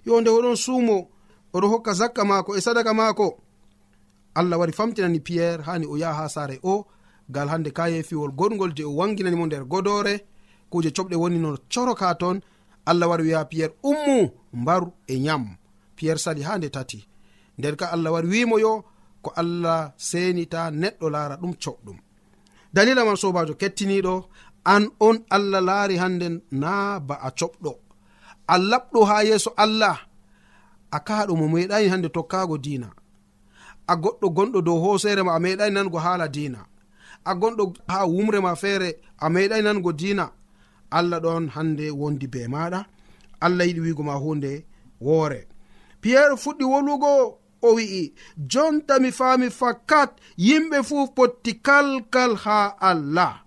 Yo 0.06 0.20
nde 0.20 0.30
oɗon 0.30 0.56
suumo 0.56 1.08
oɗo 1.54 1.66
hokka 1.68 1.92
zakka 1.92 2.24
maako 2.24 2.56
e 2.56 2.60
sadaka 2.60 2.94
maako. 2.94 3.38
Allah 4.34 4.58
wari 4.58 4.72
famtinani 4.72 5.20
piyerre 5.20 5.62
hani 5.62 5.86
o 5.86 5.96
yaha 5.96 6.22
ha 6.22 6.28
saare. 6.28 6.58
O 6.62 6.86
gal 7.30 7.48
hande 7.48 7.70
kayefiwol 7.70 8.32
goɗgol 8.32 8.72
je 8.76 8.84
o 8.84 8.96
wanginanimo 8.96 9.46
nder 9.46 9.64
godore 9.64 10.14
kuje 10.70 10.90
coɓɗe 10.96 11.16
woni 11.16 11.38
no 11.38 11.56
coroka 11.72 12.14
ton 12.14 12.40
allah 12.86 13.08
wari 13.10 13.22
wiya 13.26 13.44
piyerre 13.44 13.74
ummu 13.82 14.30
mbaru 14.52 14.92
e 15.06 15.14
yam 15.26 15.56
piyerre 15.96 16.18
sali 16.18 16.42
ha 16.42 16.58
nde 16.58 16.68
tati. 16.70 17.00
Nder 17.58 17.76
ka 17.76 17.86
allah 17.94 18.12
wari 18.12 18.28
wimo 18.28 18.58
yo 18.58 18.84
ko 19.22 19.30
allah 19.36 19.92
senita 19.96 20.70
neɗɗo 20.70 21.06
laara 21.14 21.36
ɗum 21.36 21.52
coɗɗum. 21.62 21.98
Dalila 22.74 23.04
man 23.04 23.16
sobajo 23.16 23.54
kettiniɗo 23.60 24.14
an 24.64 24.84
on 25.00 25.16
allah 25.36 25.60
laari 25.68 25.96
hande 26.02 26.26
na 26.50 26.98
ba 27.00 27.14
a 27.22 27.30
coɓɗo. 27.38 27.72
A 28.46 28.54
laɓɗo 28.70 29.00
ha 29.08 29.16
yeeso 29.28 29.50
allah. 29.64 29.96
A 30.90 30.98
kaɗo 31.06 31.32
mo 31.40 31.46
meɗani 31.48 31.88
hande 31.92 32.08
tokkago 32.08 32.58
dina 32.58 32.88
a 33.86 33.94
goɗɗo 34.02 34.26
gonɗo 34.36 34.58
dow 34.66 34.78
hoosere 34.82 35.22
ma 35.26 35.32
a 35.34 35.38
meɗani 35.44 35.74
nango 35.74 35.98
haala 36.04 36.26
dina 36.28 36.60
a 37.24 37.34
gonɗo 37.34 37.64
ha 37.88 38.06
wumre 38.06 38.40
ma 38.40 38.54
feere 38.54 38.88
a 39.18 39.26
meɗai 39.30 39.62
nango 39.62 39.92
dina 39.92 40.30
allah 40.90 41.20
ɗon 41.20 41.48
hande 41.54 41.90
wondi 41.90 42.26
be 42.26 42.46
maɗa 42.48 42.86
allah 43.40 43.66
yiɗi 43.66 43.80
wigo 43.80 44.02
ma 44.02 44.14
hunde 44.14 44.64
woore. 45.00 45.46
Piyerre 46.00 46.36
fuɗɗi 46.36 46.64
wolugo 46.72 47.38
o 47.62 47.68
wi'i 47.76 48.12
jonta 48.50 48.98
mi 49.02 49.10
faami 49.12 49.50
fakkat 49.50 50.10
yimɓe 50.38 50.82
fuu 50.88 51.06
potti 51.16 51.52
kalkal 51.66 52.32
ha 52.44 52.76
allah. 52.80 53.44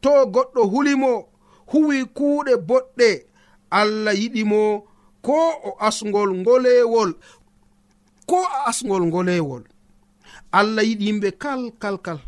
To 0.00 0.10
goɗɗo 0.34 0.62
hulimo 0.72 1.28
huwi 1.72 2.04
kuuɗe 2.16 2.52
boɗɗe. 2.68 3.10
Allah 3.70 4.14
yiɗimo 4.14 4.84
ko 5.22 5.34
o 5.68 5.70
asgol 5.80 6.30
ngolewol 6.40 7.10
ko 8.26 8.36
a 8.44 8.68
asgol 8.70 9.02
ngolewol 9.06 9.62
allah 10.52 10.84
yiɗi 10.88 11.04
yimɓe 11.08 11.28
kalkalkal 11.42 12.18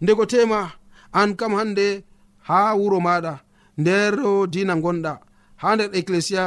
ndegotema 0.00 0.70
an 1.12 1.34
kam 1.36 1.52
hande 1.54 2.04
ha 2.48 2.74
wuro 2.74 2.98
maɗa 3.00 3.34
nder 3.78 4.14
dina 4.52 4.74
gonɗa 4.84 5.12
ha 5.62 5.68
nder 5.76 5.90
ecclesia 5.98 6.44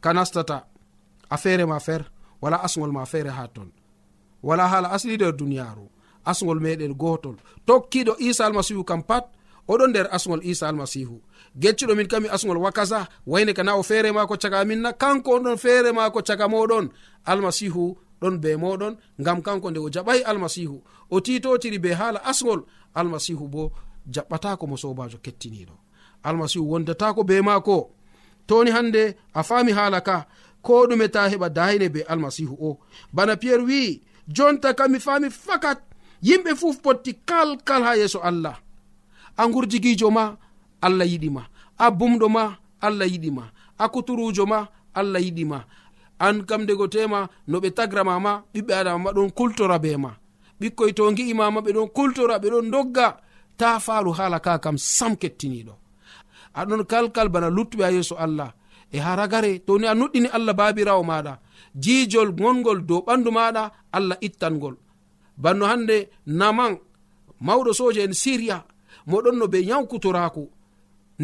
ka 0.00 0.10
nastata. 0.12 0.58
Affaire 1.30 1.64
ma 1.66 1.78
fer 1.80 2.02
wala 2.42 2.56
asgol 2.66 2.92
ma 2.92 3.04
feere 3.06 3.30
ha 3.30 3.44
ton. 3.54 3.68
Wala 4.42 4.68
hala 4.68 4.88
asli 4.94 5.14
nder 5.16 5.32
duniyaru 5.36 5.86
asgol 6.24 6.60
meɗen 6.60 6.94
gotol 6.94 7.36
tokkiɗo 7.66 8.12
isa 8.18 8.46
almasihu 8.46 8.84
kam 8.84 9.02
pat 9.08 9.24
oɗon 9.68 9.90
nder 9.90 10.06
asgol 10.16 10.40
isa 10.44 10.68
almasihu. 10.68 11.16
Geccuɗo 11.60 11.94
min 11.96 12.08
kami 12.08 12.28
asgol 12.28 12.58
wakasa 12.64 13.08
wayne 13.26 13.52
kana 13.54 13.72
o 13.76 13.82
feere 13.82 14.12
mako 14.12 14.34
caga 14.42 14.58
aminna 14.60 14.92
kanko 14.92 15.30
oɗon 15.38 15.56
feere 15.64 15.92
mako 15.92 16.20
caga 16.28 16.46
moɗon. 16.48 16.86
Almasihu 17.30 17.96
ɗon 18.20 18.38
be 18.42 18.56
moɗon 18.56 18.94
ngam 19.20 19.42
kanko 19.42 19.70
nde 19.70 19.78
o 19.80 19.88
jaɓay 19.94 20.20
almasihu 20.30 20.82
o 21.10 21.20
titotiri 21.20 21.78
be 21.78 21.90
haala 21.94 22.20
asgol 22.30 22.60
almasihu 22.94 23.48
bo 23.48 23.72
jaɓɓatako 24.14 24.64
mo 24.66 24.76
sobajo 24.76 25.18
kettiniɗo. 25.24 25.74
Almasihu 26.22 26.64
wondatako 26.70 27.24
be 27.24 27.40
maako. 27.40 27.90
Toni 28.46 28.70
hande 28.70 29.02
a 29.34 29.42
fami 29.42 29.72
haala 29.72 30.00
ka 30.00 30.26
ko 30.62 30.86
ɗume 30.88 31.08
ta 31.08 31.28
heɓa 31.28 31.48
dayne 31.48 31.88
be 31.88 32.00
almasihu 32.12 32.54
o. 32.60 32.78
Bana 33.12 33.36
piyerre 33.36 33.64
wi 33.64 34.02
jonta 34.28 34.74
kam 34.74 34.92
mi 34.92 34.98
fami 35.00 35.30
fakat 35.30 35.78
yimɓe 36.22 36.54
fuf 36.60 36.76
potti 36.82 37.12
kalkal 37.28 37.82
ha 37.82 37.96
yeeso 37.96 38.20
allah. 38.22 38.56
A 39.36 39.46
gurjiguijo 39.48 40.10
ma 40.10 40.36
allah 40.82 41.06
yiɗima 41.06 41.42
a 41.78 41.90
bumɗo 41.90 42.28
ma 42.28 42.56
allah 42.80 43.06
yiɗima 43.08 43.44
a 43.78 43.88
kuturujo 43.88 44.46
ma 44.46 44.68
allah 44.94 45.20
yiɗima 45.22 45.64
an 46.20 46.44
kam 46.48 46.66
dego 46.66 46.86
tema 46.94 47.28
no 47.48 47.56
ɓe 47.62 47.70
tagrama 47.78 48.14
ma 48.24 48.32
ɓiɓɓe 48.54 48.72
adama 48.80 48.98
ma 49.04 49.10
ɗon 49.16 49.30
kultora 49.38 49.76
be 49.82 49.90
ma. 49.96 50.10
Ɓikkoy 50.60 50.92
to 50.96 51.02
gi'ima 51.16 51.50
ma 51.54 51.60
ɓe 51.64 51.70
ɗon 51.76 51.88
kultora 51.96 52.34
ɓe 52.42 52.48
ɗon 52.52 52.70
dogga. 52.72 53.06
Ta 53.58 53.68
faalu 53.80 54.10
hala 54.18 54.38
ka 54.40 54.58
kam 54.64 54.76
sam 54.78 55.12
kettiniɗo 55.16 55.74
aɗon 56.60 56.82
kalkal 56.90 57.28
bana 57.28 57.48
luttuɓe 57.56 57.82
ha 57.84 57.90
yeeso 57.96 58.14
allah. 58.24 58.50
E 58.92 58.98
ha 58.98 59.14
ragare 59.16 59.58
to 59.66 59.78
ni 59.78 59.86
a 59.86 59.94
nuɗɗini 59.94 60.28
allah 60.36 60.54
babirawo 60.54 61.02
maɗa 61.10 61.38
jijol 61.82 62.30
gongol 62.38 62.80
dow 62.88 63.00
ɓandu 63.06 63.30
maɗa 63.30 63.62
allah 63.92 64.16
ittangol. 64.20 64.76
Banno 65.42 65.64
hande 65.66 65.96
naman 66.26 66.72
mawɗo 67.40 67.72
soja 67.72 68.02
en 68.04 68.12
siriya 68.12 68.64
moɗon 69.06 69.36
no 69.38 69.46
be 69.48 69.58
yawkutoraku 69.70 70.42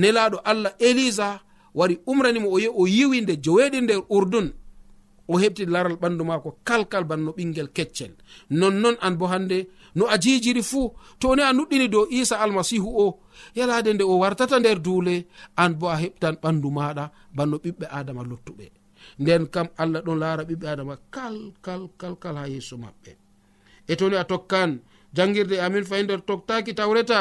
nelaɗo 0.01 0.39
allah 0.45 0.73
elisa 0.79 1.41
wari 1.75 1.99
umranimo 2.07 2.49
o 2.55 2.59
yehi 2.59 2.73
o 2.81 2.87
yiwi 2.87 3.21
nde 3.23 3.35
joweɗi 3.45 3.79
nder 3.83 4.01
urdun. 4.09 4.49
o 5.29 5.35
heɓti 5.39 5.67
laral 5.67 5.97
ɓandu 6.03 6.25
maako 6.25 6.51
kalkal 6.65 7.05
banno 7.05 7.31
ɓingel 7.37 7.69
keccel. 7.77 8.13
Nonnon 8.51 8.97
an 9.01 9.15
bo 9.19 9.27
hande 9.27 9.59
no 9.97 10.05
a 10.07 10.17
jijiri 10.23 10.63
fuu. 10.63 10.93
To 11.21 11.35
ni 11.37 11.43
a 11.43 11.53
nuɗɗini 11.53 11.89
dow 11.89 12.07
isa 12.11 12.37
almasihu 12.45 12.89
o 13.05 13.19
yalade 13.57 13.91
nde 13.95 14.05
o 14.05 14.19
wartata 14.23 14.59
nder 14.61 14.79
duule 14.87 15.27
an 15.57 15.71
bo 15.79 15.87
a 15.89 15.97
heɓtan 16.03 16.35
ɓandu 16.43 16.69
maɗa 16.77 17.05
banno 17.37 17.57
ɓiɓɓe 17.65 17.87
adama 17.99 18.23
luttuɓe 18.31 18.67
nden 19.19 19.47
kam 19.55 19.69
allah 19.77 20.01
ɗon 20.07 20.19
laara 20.23 20.43
ɓiɓɓe 20.49 20.67
adama 20.73 20.95
kalkal 21.15 21.83
kalkal 22.01 22.37
ha 22.37 22.45
yeeso 22.49 22.77
maɓɓe. 22.77 23.11
E 23.89 23.97
toni 23.97 24.17
a 24.17 24.25
tokkan 24.25 24.71
jangirde 25.17 25.57
amin 25.65 25.85
fayi 25.85 26.03
nder 26.05 26.21
toktaki 26.29 26.75
tawreta. 26.75 27.21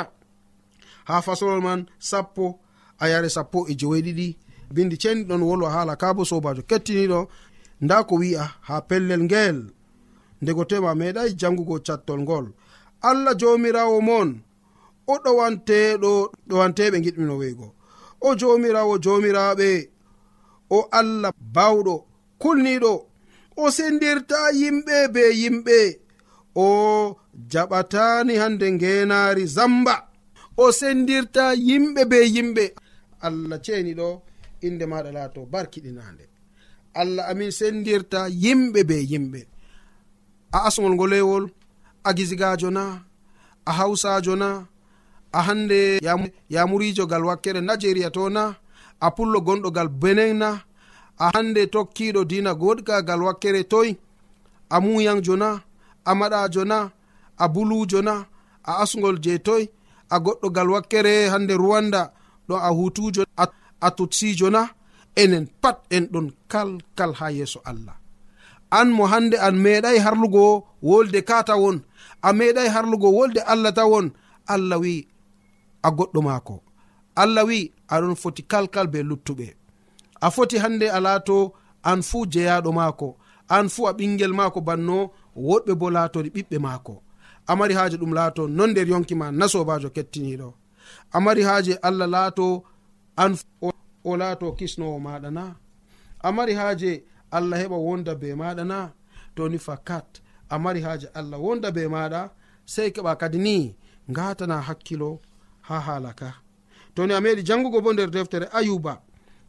Ha 1.08 1.22
fasolol 1.22 1.62
man 1.62 1.86
sappo 2.00 2.60
a 3.00 3.06
yare 3.10 3.30
sappo 3.30 3.68
e 3.68 3.74
joweeɗiɗi. 3.80 4.28
Bindi 4.74 4.98
ceni 4.98 5.24
ɗon 5.30 5.42
wolwa 5.48 5.70
haala 5.70 5.96
kabo 5.96 6.26
sobajo 6.26 6.62
kettiniɗo 6.70 7.20
nda 7.82 8.04
ko 8.08 8.16
wi'a 8.22 8.46
ha 8.68 8.82
pellel 8.82 9.24
ngel. 9.24 9.58
Ndego 10.42 10.64
tema 10.66 10.92
meɗai 11.00 11.32
jangugo 11.40 11.80
cattol 11.88 12.20
ngol. 12.22 12.46
Allah 13.02 13.34
jomirawo 13.40 13.98
mon. 14.02 14.30
O 15.08 15.16
ɗowanteɗo 15.24 16.12
ɗowanteɓe 16.50 16.98
giɗmino 17.06 17.36
weygo. 17.42 17.68
O 18.22 18.36
jomirawo 18.40 18.94
jomiraɓe. 19.04 19.70
O 20.70 20.80
allah 21.00 21.32
bawɗo 21.56 21.96
kulniɗo. 22.42 22.94
O 23.58 23.72
sendirta 23.78 24.40
yimɓe 24.60 24.96
be 25.14 25.24
yimɓe. 25.42 25.78
O 26.56 26.68
jaɓatani 27.52 28.34
hande 28.42 28.68
ngenari 28.76 29.46
zamba. 29.56 29.96
O 30.58 30.72
sendirta 30.80 31.54
yimɓe 31.68 32.02
be 32.12 32.18
yimɓe. 32.36 32.66
Allah 33.22 33.60
ceeniɗo 33.66 34.08
inde 34.68 34.86
maɗa 34.92 35.12
laato 35.18 35.42
barkiɗinande. 35.54 36.26
allah 37.02 37.24
amin 37.32 37.52
sendirta 37.60 38.20
yimɓe 38.44 38.80
be 38.90 38.96
yimɓe. 39.12 39.40
A 40.56 40.58
asgol 40.68 40.94
ngolewol 40.96 41.46
a 42.04 42.14
gisigajo 42.18 42.70
na 42.78 42.84
a 43.66 43.72
hawsajo 43.78 44.34
na 44.42 44.50
a 45.32 45.40
hande 45.48 45.80
yamurijo 46.54 47.06
gal 47.12 47.24
wakkere 47.30 47.62
nigeria 47.62 48.10
to 48.16 48.24
na 48.30 48.44
a 49.00 49.08
pullo 49.16 49.40
gonɗo 49.48 49.70
gal 49.78 49.90
benin 50.02 50.38
na 50.42 50.50
a 51.24 51.26
hande 51.34 51.62
tokkiɗo 51.74 52.22
dina 52.30 52.52
goɗka 52.62 52.96
gal 53.08 53.22
wakkere 53.28 53.62
toy 53.72 53.90
a 54.70 54.78
muyanjo 54.84 55.36
na 55.42 55.50
a 56.06 56.12
maɗajo 56.20 56.64
na 56.72 56.78
a 57.38 57.46
bulujo 57.54 58.00
na 58.08 58.14
a 58.64 58.72
asgol 58.84 59.18
je 59.24 59.34
toy 59.48 59.64
a 60.10 60.16
goɗɗo 60.26 60.48
gal 60.56 60.70
wakkere 60.74 61.14
hande 61.34 61.54
rwanda 61.62 62.02
ɗo 62.48 62.56
a 62.56 62.70
hutujo 62.78 63.24
a 63.82 63.90
tutsijo 63.98 64.48
na 64.56 64.62
enen 65.22 65.46
pat 65.62 65.78
en 65.96 66.06
ɗon 66.14 66.28
kalkal 66.52 67.12
ha 67.20 67.26
yeeso 67.38 67.60
allah. 67.70 67.96
An 68.80 68.88
mo 68.96 69.04
hande 69.12 69.38
an 69.48 69.56
meeɗay 69.64 69.98
harlugo 70.06 70.46
wolde 70.90 71.20
ka 71.30 71.38
tawon 71.48 71.78
a 72.22 72.30
meeɗay 72.38 72.68
harlugo 72.74 73.10
wolde 73.18 73.40
allah 73.52 73.72
tawon 73.78 74.06
allah 74.54 74.78
wi 74.84 74.94
a 75.84 75.90
goɗɗo 75.98 76.20
maako. 76.28 76.56
Allah 77.22 77.44
wi 77.50 77.60
aɗon 77.94 78.16
foti 78.22 78.42
kalkal 78.52 78.88
be 78.94 79.00
luttuɓe. 79.10 79.48
A 80.22 80.28
foti 80.36 80.58
hande 80.64 80.86
a 80.90 81.00
laato 81.06 81.38
an 81.90 82.00
fuu 82.10 82.26
jeyaɗo 82.34 82.70
maako. 82.80 83.08
An 83.56 83.66
fuu 83.74 83.84
a 83.90 83.94
ɓingel 83.98 84.34
maako 84.40 84.60
banno 84.68 84.98
woɗɓe 85.48 85.72
bo 85.80 85.88
laatori 85.96 86.30
ɓiɓɓe 86.36 86.58
maako. 86.66 86.94
Amari 87.48 87.74
haaji 87.78 87.98
ɗum 88.02 88.14
laato 88.18 88.42
non 88.58 88.70
nder 88.72 88.88
yonkima 88.92 89.26
nasobajo 89.40 89.90
kettiniɗo 89.96 90.50
amari 91.12 91.44
haaji 91.44 91.74
allah 91.82 92.08
laato 92.08 92.64
an 93.18 93.38
o 94.10 94.12
laato 94.20 94.48
kisnowo 94.58 94.98
maɗa 95.06 95.30
na 95.38 95.46
a 96.28 96.30
mari 96.36 96.54
haaje 96.60 96.92
allah 97.38 97.58
heɓa 97.62 97.78
wonda 97.88 98.14
be 98.22 98.28
maɗa 98.42 98.64
na 98.72 98.80
toni 99.36 99.58
fakat 99.68 100.10
a 100.54 100.56
mari 100.64 100.82
haaje 100.86 101.08
allah 101.20 101.38
wonda 101.46 101.70
be 101.76 101.84
maɗa 101.96 102.22
sey 102.74 102.90
keɓa 102.96 103.12
kadi 103.22 103.38
ni 103.48 103.56
ngatana 104.12 104.62
hakkilo 104.68 105.10
ha 105.68 105.80
hala 105.80 106.14
ka. 106.14 106.30
Toni 106.96 107.14
a 107.14 107.20
meɗi 107.22 107.42
jangugo 107.48 107.82
bo 107.82 107.94
nder 107.94 108.10
deftere 108.16 108.48
ayuba 108.58 108.94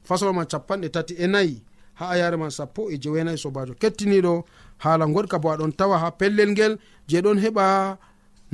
fasol 0.09 0.33
man 0.35 0.47
capanɗe 0.47 0.89
tati 0.95 1.15
e 1.15 1.27
nayi 1.27 1.63
ha 1.99 2.05
ayare 2.15 2.37
man 2.37 2.51
sappo 2.51 2.91
e 2.91 2.99
jewenayi 3.03 3.39
sobajo 3.39 3.75
kettiniɗo 3.81 4.45
haala 4.83 5.05
goɗka 5.15 5.39
bo 5.43 5.49
aɗon 5.55 5.73
tawa 5.79 5.99
ha 5.99 6.09
pellel 6.19 6.51
ngel 6.51 6.73
je 7.09 7.19
ɗon 7.25 7.39
heɓa 7.45 7.65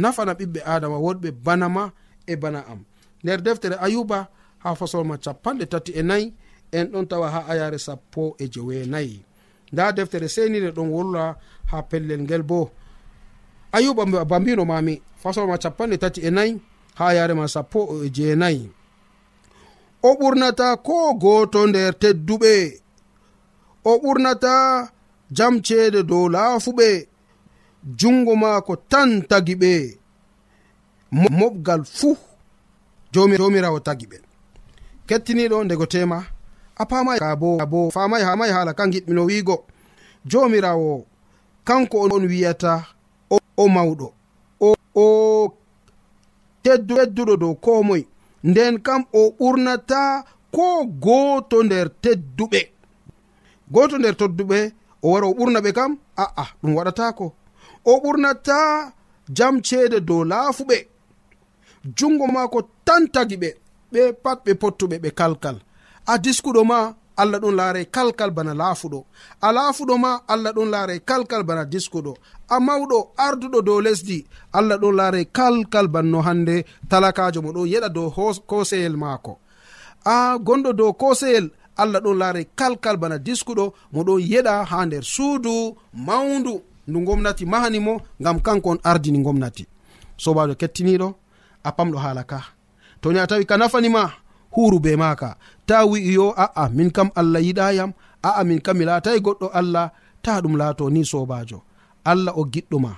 nafana 0.02 0.32
ɓiɓɓe 0.38 0.60
adama 0.64 0.96
woɗɓe 1.04 1.28
banama 1.44 1.92
e 2.26 2.34
bana 2.36 2.60
am. 2.72 2.80
Nder 3.22 3.40
deftere 3.42 3.76
ayuba 3.80 4.28
ha 4.62 4.74
fasolma 4.74 5.16
capanɗe 5.24 5.66
tati 5.72 5.92
e 5.92 6.02
nayi 6.02 6.34
en 6.72 6.86
ɗon 6.92 7.06
tawa 7.10 7.30
ha 7.30 7.40
ayare 7.52 7.78
sappo 7.78 8.22
e 8.38 8.48
jeweenayi 8.52 9.24
nda 9.72 9.92
deftere 9.92 10.28
senire 10.28 10.70
ɗon 10.76 10.88
wolla 10.94 11.36
ha 11.70 11.82
pellel 11.82 12.20
ngel 12.22 12.42
bo. 12.42 12.70
Ayuba 13.72 14.04
bambino 14.24 14.64
mami 14.64 15.02
fasolma 15.22 15.56
capanɗe 15.58 15.96
tati 15.98 16.20
e 16.20 16.30
nayi 16.30 16.60
ha 16.98 17.14
yarema 17.14 17.48
sappo 17.48 17.80
e 18.04 18.10
jeenayi 18.16 18.70
o 20.02 20.10
ɓurnata 20.18 20.66
ko 20.86 21.14
goto 21.22 21.60
nder 21.66 21.92
tedduɓe? 22.02 22.54
O 23.84 23.92
ɓurnata 24.02 24.52
jam 25.36 25.54
ceede 25.66 26.02
dow 26.10 26.28
laafuɓe? 26.34 26.88
Jungo 27.98 28.32
maako 28.42 28.72
tan 28.90 29.10
tagi 29.30 29.54
ɓe 29.62 29.72
moɓgal 31.38 31.82
fuu 31.96 32.16
jomirawo 33.12 33.78
tagi 33.86 34.06
ɓe 34.10 34.18
kettiniɗo 35.12 35.58
ndego 35.64 35.86
tema. 35.92 36.18
A 36.76 36.84
pamay 36.90 37.18
bo 37.40 37.50
bo 37.72 37.80
famay 37.94 38.22
hamay 38.28 38.50
haala 38.54 38.72
kan 38.78 38.90
giɗmino 38.92 39.22
wiigo. 39.28 39.56
Jomirawo 40.30 40.92
kanko 41.68 41.96
on 42.14 42.24
wiyata 42.30 42.72
o 43.62 43.64
mawɗo. 43.74 44.06
O 44.66 44.68
o 45.04 45.04
tedduɗo 46.64 47.34
dow 47.42 47.54
ko 47.64 47.72
moy 47.88 48.02
nden 48.50 48.74
kam 48.86 49.00
o 49.12 49.22
ɓurnata 49.38 50.00
ko 50.54 50.66
gooto 51.04 51.56
nder 51.66 51.86
tedduɓe. 52.02 52.60
Gooto 53.72 53.94
nder 53.98 54.14
tedduɓe 54.20 54.58
o 55.04 55.10
wara 55.12 55.26
o 55.30 55.34
ɓurna 55.38 55.58
ɓe 55.64 55.70
kam? 55.78 55.90
A'a 56.22 56.44
ɗum 56.62 56.72
waɗatako. 56.76 57.26
O 57.84 57.92
ɓurnata 58.02 58.56
jam 59.36 59.54
ceede 59.66 59.98
dow 60.08 60.22
laafuɓe. 60.30 60.76
Jungo 61.96 62.26
maako 62.34 62.58
tan 62.86 63.02
tagi 63.14 63.36
ɓe. 63.42 63.50
ɓe 63.92 64.02
pat 64.24 64.38
ɓe 64.44 64.52
pottuɓe 64.62 64.96
ɓe 65.02 65.10
kalkal. 65.20 65.56
A 66.06 66.14
diskuɗo 66.24 66.62
ma 66.70 66.78
allah 67.16 67.38
ɗon 67.42 67.54
laaray 67.60 67.86
kalkal 67.96 68.30
bana 68.36 68.52
laafuɗo. 68.60 69.00
A 69.40 69.48
laafuɗo 69.56 69.94
ma 70.04 70.10
allah 70.32 70.52
ɗon 70.56 70.70
laaray 70.74 71.00
kalkal 71.00 71.42
bana 71.48 71.64
diskuɗo. 71.64 72.12
A 72.48 72.56
mawɗo 72.66 72.98
arduɗo 73.26 73.58
dow 73.66 73.80
lesdi 73.80 74.18
allah 74.52 74.76
ɗon 74.82 74.94
laaray 75.00 75.24
kalkal 75.38 75.86
banno 75.88 76.18
hannde 76.26 76.64
talakajo 76.90 77.40
mo 77.42 77.50
ɗon 77.52 77.66
yeɗa 77.72 77.88
dow 77.88 78.08
koseyel 78.50 78.96
maako. 78.96 79.38
A 80.04 80.36
gonɗo 80.46 80.72
dow 80.72 80.92
koseyel 80.92 81.50
allah 81.76 82.00
ɗon 82.00 82.18
laaray 82.18 82.44
kalkal 82.56 82.96
bana 82.96 83.18
diskuɗo 83.18 83.64
mo 83.92 84.00
ɗon 84.04 84.20
yeɗa 84.32 84.64
ha 84.70 84.86
nder 84.86 85.04
suudu 85.04 85.76
mawndu 86.06 86.62
ndu 86.88 87.00
gomnati 87.06 87.44
mahanimo 87.46 88.00
ngam 88.20 88.40
kanko 88.42 88.70
on 88.70 88.78
ardini 88.84 89.18
gomnati 89.22 89.64
sobajo 90.16 90.54
kettiniɗo 90.60 91.08
a 91.64 91.70
pamɗo 91.76 91.98
haala 92.04 92.24
ka. 92.24 92.38
toni 93.02 93.18
a 93.18 93.26
tawi 93.30 93.44
ka 93.50 93.56
nafanima 93.60 94.02
huru 94.54 94.78
be 94.84 94.92
maka 94.96 95.30
ta 95.68 95.76
wi'i 95.90 96.12
yo 96.18 96.26
a'a 96.44 96.64
min 96.76 96.90
kam 96.96 97.08
allah 97.20 97.40
yiɗayam 97.46 97.90
a'a 98.28 98.40
min 98.48 98.60
kam 98.64 98.76
mi 98.78 98.84
latai 98.90 99.18
goɗɗo 99.26 99.48
allah. 99.60 99.86
Ta 100.22 100.38
ɗum 100.42 100.54
laato 100.60 100.84
ni 100.94 101.02
sobajo 101.04 101.58
allah 102.10 102.32
o 102.38 102.42
giɗɗoma 102.52 102.92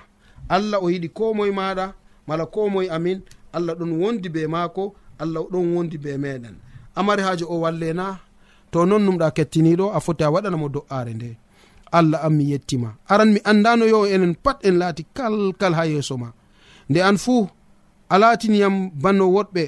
allah 0.55 0.77
o 0.83 0.87
yiɗi 0.93 1.09
ko 1.17 1.33
moye 1.37 1.51
maɗa 1.59 1.85
mala 2.27 2.45
ko 2.45 2.69
moye 2.69 2.89
amin. 2.89 3.19
Allah 3.55 3.73
ɗon 3.79 3.91
wondi 4.01 4.29
be 4.29 4.41
maako 4.47 4.83
allah 5.21 5.41
ɗon 5.51 5.65
wondi 5.75 5.97
be 6.03 6.11
meɗen 6.23 6.55
amari 6.95 7.21
haaji 7.23 7.45
o 7.49 7.55
walle 7.63 7.93
na 7.93 8.19
to 8.71 8.85
non 8.85 8.99
numɗa 9.05 9.27
kettiniɗo 9.35 9.85
a 9.95 9.99
foti 10.05 10.23
a 10.23 10.29
waɗanamo 10.33 10.67
do'are 10.75 11.13
nde. 11.13 11.29
Allah 11.97 12.19
am 12.25 12.33
mi 12.37 12.43
yettima 12.51 12.89
aran 13.07 13.29
mi 13.33 13.39
andano 13.51 13.85
yo 13.93 14.05
enen 14.05 14.35
pat 14.43 14.57
en 14.67 14.75
laati 14.81 15.03
kalkal 15.17 15.73
ha 15.77 15.83
yeeso 15.91 16.15
ma. 16.21 16.29
Nde 16.89 16.99
an 17.09 17.17
fuu 17.23 17.47
a 18.09 18.15
laatiniyam 18.21 18.75
banno 19.03 19.25
woɗɓe 19.35 19.63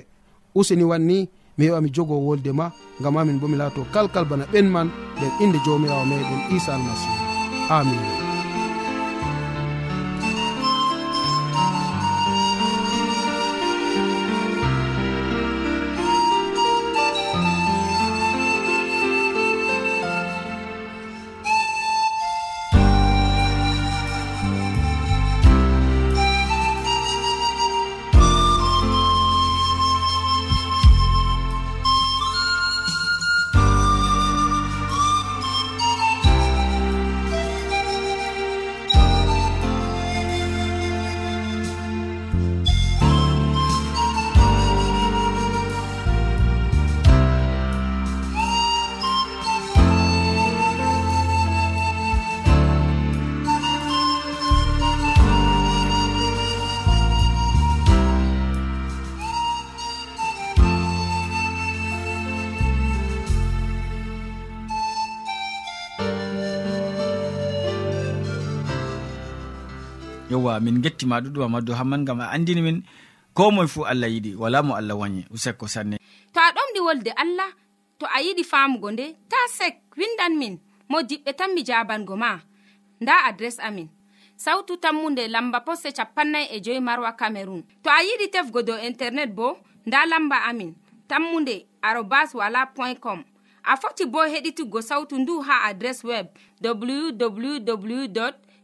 useni 0.59 0.83
wanni 0.91 1.17
mi 1.57 1.63
heɓa 1.67 1.79
mi 1.83 1.89
jogo 1.95 2.15
wolde 2.25 2.51
ma 2.59 2.65
gam 3.03 3.15
amin 3.17 3.39
bo 3.41 3.47
mi 3.47 3.57
laato 3.57 3.81
kalkal 3.93 4.25
bana 4.29 4.45
ɓen 4.53 4.67
man 4.73 4.87
nden 5.17 5.31
inde 5.43 5.57
jawmirawo 5.65 6.03
meɗen 6.11 6.41
isa 6.55 6.71
almasihu 6.75 7.15
amin. 7.77 8.26
ummatowa 70.57 70.59
min 70.59 70.81
gettima 70.81 71.21
ɗuɗum 71.21 71.43
amadou 71.45 71.75
hamman 71.75 72.05
gam 72.05 72.19
a 72.21 72.27
andini 72.31 72.61
min. 72.61 72.83
Ko 73.33 73.51
moe 73.51 73.67
fuu 73.67 73.85
allah 73.85 74.09
yiɗi 74.09 74.35
wala 74.35 74.63
mo 74.63 74.75
allah 74.75 74.97
wañi 74.97 75.25
usekko 75.31 75.67
sanne. 75.67 75.97
To 76.33 76.39
a 76.39 76.51
ɗomɗi 76.51 76.79
wolde 76.81 77.11
allah 77.15 77.49
to 77.99 78.05
a 78.05 78.21
yiɗi 78.21 78.43
famugo 78.43 78.91
nde 78.91 79.15
ta 79.29 79.37
sek 79.57 79.81
windan 79.97 80.37
min 80.37 80.59
mo 80.89 81.01
diɓɓe 81.01 81.33
tan 81.35 81.53
mi 81.53 81.63
jabango 81.63 82.15
ma. 82.17 82.39
Nda 83.01 83.13
adres 83.29 83.59
amin. 83.59 83.89
Sautu 84.37 84.77
tammunde 84.77 85.27
lamba 85.27 85.59
poste 85.61 85.91
capannay 85.93 86.47
e 86.51 86.59
joyi 86.61 86.79
marwa 86.79 87.11
camerun 87.17 87.63
to 87.83 87.89
a 87.89 88.01
yiɗi 88.03 88.29
tefgo 88.31 88.61
dow 88.63 88.77
internet 88.77 89.33
bo 89.35 89.57
nda 89.85 90.05
lamba 90.05 90.37
amin. 90.49 90.73
Tammunde 91.07 91.65
arobas 91.81 92.33
wala 92.33 92.65
point 92.75 92.99
com. 92.99 93.23
A 93.63 93.77
foti 93.77 94.05
bo 94.05 94.19
heɗituggo 94.25 94.81
sautu 94.81 95.17
ndu 95.17 95.41
ha 95.41 95.63
adres 95.69 96.03
web 96.03 96.27
www 96.63 98.31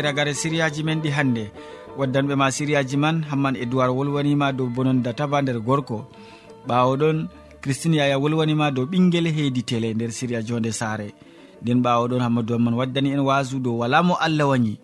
e 0.00 0.02
ragare 0.02 0.34
siriyaji 0.34 0.82
men 0.82 1.00
ɗi 1.02 1.10
hannde. 1.10 1.44
Waddanɓe 1.98 2.34
ma 2.36 2.50
siriyaji 2.50 2.96
man 2.96 3.22
hamman 3.30 3.56
e 3.56 3.64
duwar 3.66 3.90
wolwanima 3.90 4.52
dow 4.52 4.66
bonon 4.66 5.02
databa 5.02 5.42
nder 5.42 5.60
gorko. 5.60 6.08
Ɓawoɗon 6.68 7.28
christine 7.62 7.96
yaya 7.96 8.18
wolwanima 8.18 8.70
dow 8.70 8.84
ɓinguel 8.86 9.26
heedi 9.36 9.62
tele 9.62 9.94
nder 9.94 10.10
siriya 10.12 10.42
jonde 10.42 10.72
saare. 10.72 11.12
Nden 11.62 11.82
ɓawoɗon 11.84 12.20
hammadou 12.24 12.54
amman 12.56 12.74
waddani 12.74 13.12
en 13.12 13.20
wasu 13.20 13.60
dow 13.60 13.78
wala 13.80 14.02
mo 14.02 14.14
allah 14.14 14.48
wañi. 14.48 14.78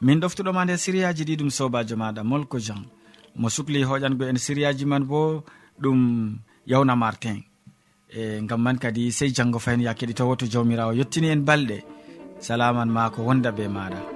Min 0.00 0.20
ɗoftuɗoma 0.20 0.64
nder 0.64 0.78
siriyaji 0.78 1.24
ɗi 1.24 1.36
ɗum 1.36 1.50
sobajo 1.50 1.96
maɗa 1.96 2.22
molko 2.24 2.58
jean. 2.58 2.84
Mo 3.36 3.48
sukli 3.48 3.84
hoƴango 3.84 4.24
en 4.28 4.38
siriyaji 4.38 4.84
man 4.86 5.04
bo 5.04 5.44
ɗum 5.82 6.38
yawna 6.66 6.96
martin. 6.96 7.42
E 8.08 8.40
gam 8.48 8.62
man 8.62 8.78
kadi 8.78 9.12
sey 9.12 9.28
janggo 9.28 9.58
fayin 9.58 9.82
ya 9.82 9.92
keɗitowo 9.92 10.36
to 10.38 10.46
jawmirawo 10.46 10.92
yettini 10.94 11.28
en 11.28 11.44
balɗe. 11.44 11.84
Salaman 12.38 12.88
ma 12.88 13.10
ko 13.10 13.22
wonda 13.22 13.52
be 13.52 13.68
maɗa. 13.68 14.15